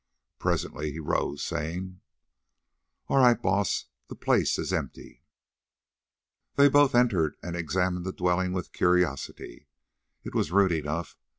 Presently 0.39 0.91
he 0.91 0.99
rose, 0.99 1.43
saying: 1.43 2.01
"All 3.07 3.17
right, 3.17 3.39
Baas, 3.39 3.85
the 4.07 4.15
place 4.15 4.57
is 4.57 4.73
empty." 4.73 5.21
Then 6.55 6.65
they 6.65 6.69
both 6.71 6.95
entered 6.95 7.35
and 7.43 7.55
examined 7.55 8.07
the 8.07 8.11
dwelling 8.11 8.51
with 8.51 8.73
curiosity. 8.73 9.67
It 10.23 10.33
was 10.33 10.51
rude 10.51 10.71
enough. 10.71 11.19